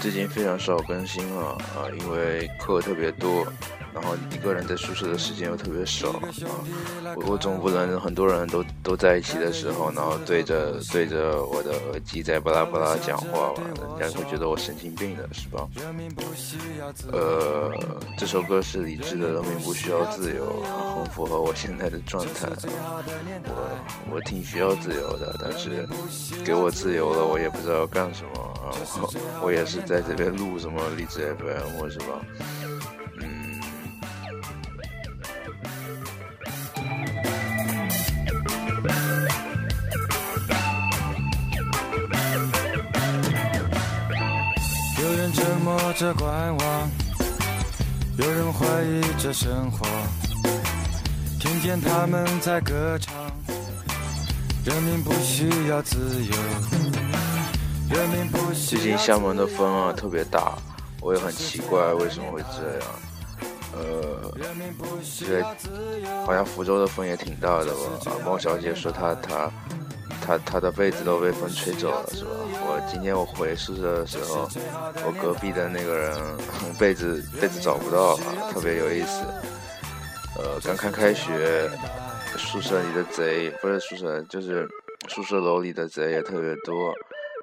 [0.00, 3.46] 最近非常少更新了啊，因为课特别多。
[3.92, 6.22] 然后一个人在宿舍的时间又特别少啊，
[7.16, 13.60] 我我总不能很多人都都在一起的时候，然后对着对着我的耳机在巴拉巴拉讲话吧，
[13.98, 15.66] 人家会觉得我神经病的是吧？
[17.10, 17.72] 呃，
[18.16, 20.62] 这首歌是李志的《人民不需要自由》，
[20.94, 22.48] 很符合我现在的状态。
[23.44, 23.79] 我
[24.12, 25.88] 我挺需要自由的，但是
[26.44, 28.74] 给我自由了，我也不知道要干什么啊。
[29.00, 29.14] 我
[29.44, 32.20] 我也是在这边录什么荔枝 FM 是吧？
[45.02, 46.90] 有人折磨着观望，
[48.18, 49.86] 有人怀疑着生活，
[51.38, 53.29] 听见他们在歌唱。
[54.64, 56.32] 人民不需要自由，
[58.68, 60.58] 最近厦门的风啊特别大，
[61.00, 62.82] 我也很奇怪为什么会这样。
[63.72, 64.30] 呃，
[65.18, 65.42] 这
[66.26, 67.80] 好像福州的风也挺大的吧？
[68.06, 69.50] 啊猫小姐说她她。
[70.20, 72.30] 她她的被子都被风吹走了，是吧？
[72.52, 74.46] 我今天我回宿舍的时候，
[75.06, 76.14] 我隔壁的那个人
[76.78, 79.24] 被子被子找不到了，特别有意思。
[80.36, 81.70] 呃，刚刚开学，
[82.36, 84.68] 宿舍里的贼不是宿舍，就是
[85.08, 86.94] 宿舍楼里的贼也特别多。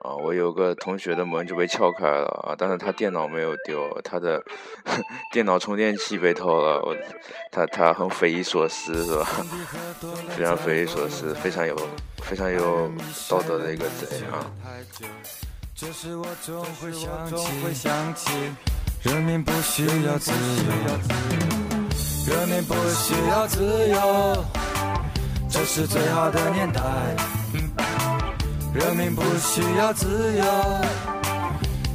[0.00, 4.40] 啊，我有个同学的门就被撬开了啊，但是他电脑没有丢，他的
[5.32, 6.96] 电脑充电器被偷了，我
[7.50, 9.26] 他他很匪夷所思是吧？
[10.36, 11.76] 非常匪夷所思，非常有
[12.22, 12.88] 非常有
[13.28, 14.46] 道德的一个贼啊！
[19.02, 20.36] 人民不需要自由，
[22.28, 24.44] 人民不需要自由，
[25.50, 26.82] 这是最好的年代。
[28.74, 30.44] 人民不需要自由，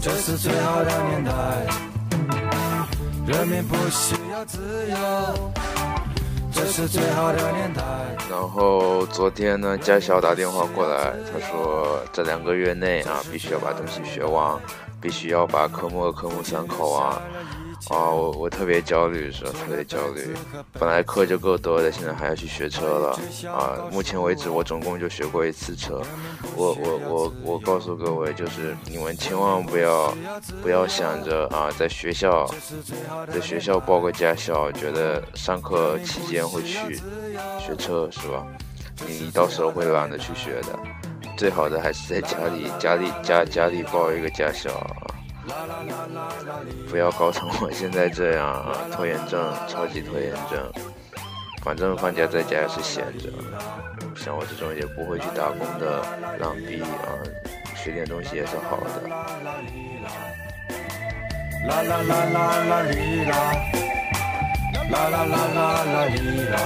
[0.00, 1.32] 这是最好的年代。
[3.26, 4.58] 人民不需要自
[4.88, 5.52] 由，
[6.50, 7.82] 这是最好的年代。
[8.28, 14.58] 然后昨天呢，家小打电话过来，他说这两个月内啊，必须要把东西学完，
[15.00, 17.22] 必须要把科目二、科目三考完。
[17.92, 19.50] 啊，我我特别焦虑，是吧？
[19.52, 20.34] 特别焦虑。
[20.72, 23.20] 本来课就够多的，现在还要去学车了。
[23.50, 26.00] 啊，目前为止我总共就学过一次车。
[26.56, 30.14] 我我我我告诉各位，就是你们千万不要
[30.62, 32.48] 不要想着啊，在学校
[33.30, 36.96] 在学校报个驾校，觉得上课期间会去
[37.60, 38.46] 学车，是吧？
[39.06, 40.78] 你到时候会懒得去学的。
[41.36, 44.70] 最好的还是在家里家里家家里报一个驾校。
[46.88, 48.76] 不要搞成我现在这样啊！
[48.94, 50.72] 拖延症，超级拖延症。
[51.62, 53.28] 反正放假在家也是闲着，
[54.16, 56.02] 像我这种也不会去打工的
[56.38, 57.18] 浪逼啊，
[57.76, 59.08] 学点东西也是好的。
[61.68, 63.34] 啦啦啦啦啦哩啦，
[64.90, 66.16] 啦啦啦啦啦哩
[66.50, 66.56] 啦，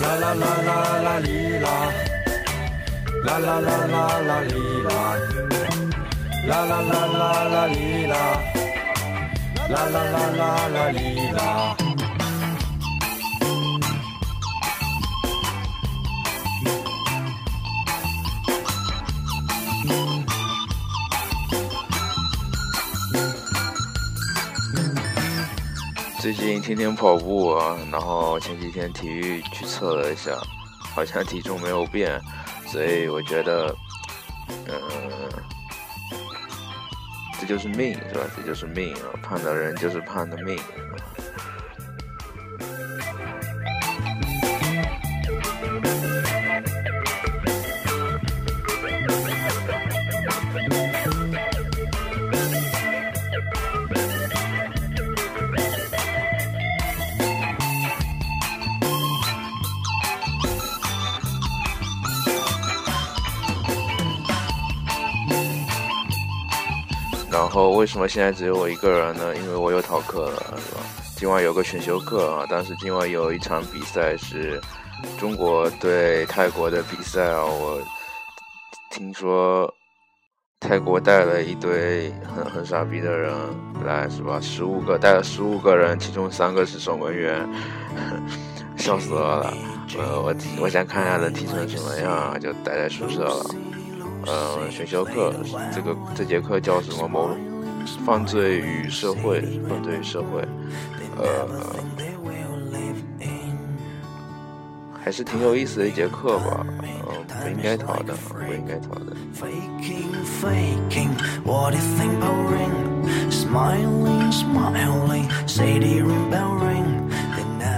[0.00, 0.70] 啦啦啦啦
[1.02, 1.66] 啦哩啦，
[3.24, 4.50] 啦啦啦啦啦哩
[4.82, 4.90] 啦。
[6.46, 8.16] 啦啦啦啦啦哩啦，
[9.68, 11.76] 啦啦啦啦啦哩啦。
[26.20, 30.30] 最近天天跑步啊，然后前几天体育去测了一下，
[30.94, 32.20] 好像体重没有变，
[32.68, 33.74] 所以我觉得，
[34.68, 35.45] 嗯。
[37.46, 38.28] 就是命，是吧？
[38.36, 39.14] 这就是命啊！
[39.22, 40.58] 胖的人就是胖的命。
[67.56, 69.34] 后为什么现在只有我一个人呢？
[69.34, 70.82] 因为我又逃课了，是吧？
[71.16, 74.60] 今晚有个选修课啊，但是今晚有一场比赛是
[75.18, 77.42] 中国对泰国的比赛啊。
[77.46, 77.80] 我
[78.90, 79.72] 听说
[80.60, 83.32] 泰国带了一堆很很傻逼的人
[83.86, 84.38] 来，是吧？
[84.38, 87.48] 十五个带了十五个人，其中三个是守门员，
[88.76, 89.54] 笑死我了。
[89.98, 93.46] 呃，我我想看一下能踢成什么样，就待在宿舍了。
[94.26, 95.32] 呃，选修课，
[95.72, 97.08] 这个这节课叫什么？
[97.08, 97.30] 谋
[98.04, 100.42] 犯罪与社会，犯罪与社会，
[101.16, 101.48] 呃，
[105.00, 106.66] 还是挺有意思的一节课吧。
[106.82, 109.14] 呃，不应该逃的，不应该逃的。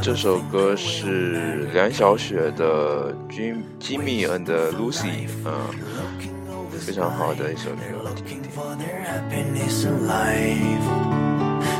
[0.00, 3.12] 这首歌是梁小雪的
[3.78, 5.52] 《Jimmy and Lucy》，嗯，
[6.78, 7.80] 非常好的一首歌，
[8.24, 8.50] 听听。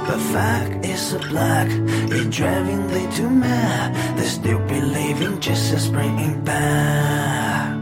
[0.09, 1.69] But fact is a black,
[2.09, 3.95] it's driving me to mad.
[4.17, 7.77] They still believing Jesus bringing back.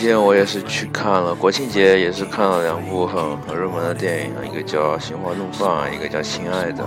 [0.00, 6.82] 今天我也是去看了国庆节，也是看了两部很很热门的电影，一个叫《心花怒放》，一个叫《亲爱的》。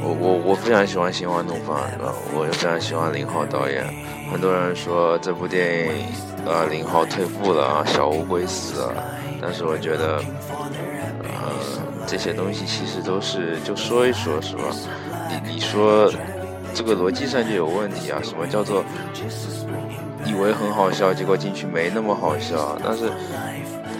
[0.00, 1.80] 我我我非常喜欢《心花怒放》，
[2.32, 3.84] 我也非常喜欢林浩导演。
[4.30, 6.06] 很多人说这部电影，
[6.46, 9.04] 呃，林浩退步了啊，小乌龟死了。
[9.42, 10.22] 但是我觉得，
[11.24, 11.50] 呃，
[12.06, 14.62] 这些东西其实都是就说一说，是吧？
[15.28, 16.08] 你你说
[16.72, 18.20] 这个逻辑上就有问题啊？
[18.22, 18.84] 什么叫做？
[20.40, 23.10] 以为很好笑，结果进去没那么好笑，但是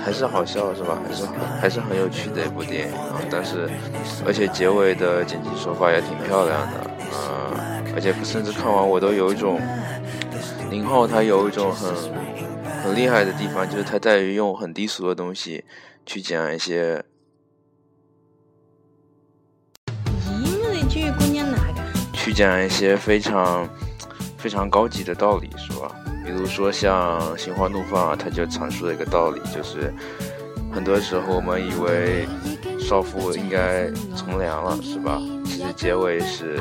[0.03, 0.99] 还是好笑是吧？
[1.07, 1.27] 还是
[1.61, 3.21] 还是很有趣的一部电影啊！
[3.31, 3.69] 但是
[4.25, 6.79] 而且结尾的剪辑手法也挺漂亮的
[7.15, 7.53] 啊！
[7.95, 9.61] 而且甚至看完我都有一种，
[10.71, 11.95] 宁浩他有一种很
[12.85, 15.63] 很厉害的地方，就是他在于用很低俗的东西
[16.07, 17.05] 去讲一些。
[20.25, 21.83] 咦，那句姑娘哪个？
[22.15, 23.69] 去讲一些非常
[24.39, 25.95] 非常高级的道理，是吧？
[26.31, 29.93] 比如说像《心花怒放》，啊它就阐述了一个道理，就是
[30.73, 32.25] 很多时候我们以为
[32.79, 35.21] 少妇应该从良了，是吧？
[35.45, 36.61] 其实结尾是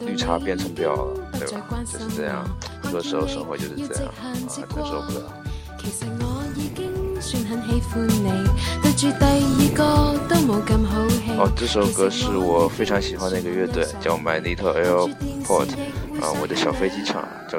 [0.00, 1.82] 绿茶变成婊了，对吧？
[1.90, 2.44] 就是这样，
[2.82, 5.24] 很多时候生活就是这样啊，承受不了。
[11.38, 15.70] 哦，这首歌是我非常喜欢的一个乐队，叫 My Little Airport，
[16.20, 17.58] 啊，我的小飞机场，叫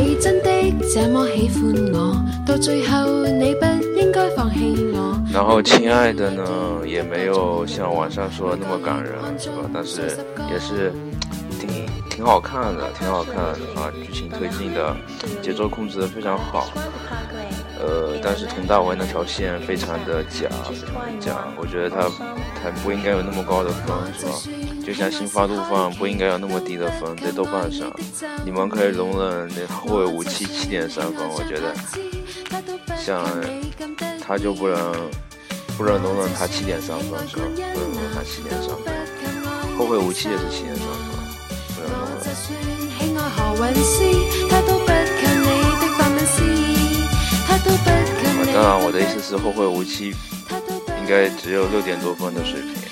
[5.31, 6.43] 然后，亲爱的呢，
[6.85, 9.69] 也没有像网上说那么感人，是吧？
[9.73, 10.01] 但是
[10.51, 10.91] 也是
[12.21, 13.91] 挺好看的，挺好看的啊！
[14.05, 14.95] 剧情推进的，
[15.41, 16.69] 节奏控制的非常好。
[17.79, 21.47] 呃，但是佟大为那条线非常的假，非常的假。
[21.57, 22.03] 我觉得他
[22.61, 24.33] 他不应该有那么高的分，是吧？
[24.85, 27.91] 就像《心花怒放》不应该有那么低的分，在豆瓣上，
[28.45, 31.73] 你们可以容忍那后卫武器七点三分，我觉得，
[33.03, 33.25] 像
[34.21, 34.93] 他就不能
[35.75, 37.43] 不能容忍他七点三分，是吧？
[37.73, 41.00] 不能容忍他七点三分，后卫武器也是七点三分，
[42.33, 42.53] 不
[48.23, 48.53] 能容忍。
[48.53, 50.13] 当然，我的意思是后会无期
[50.99, 52.90] 应该只有六点多分的水平。